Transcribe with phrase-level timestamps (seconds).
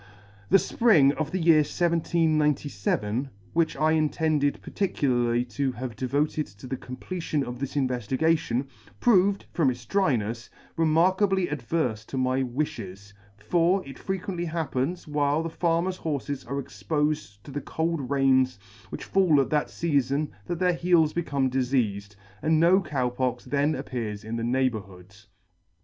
[0.49, 6.75] The fpring of the year 1797, which I intended particularly to have devoted to the
[6.75, 8.65] completion of this inveftigation,
[8.99, 15.49] proved, from its drynefs, remarkably adverfe to my wifhes; for it frequently happens, while the
[15.51, 18.57] farmers' horfes are expofed to the cold rains
[18.89, 23.75] which fall at that feafon that their heels become difeafed, and no Cow Pox then
[23.75, 25.15] appeared in the neighbourhood.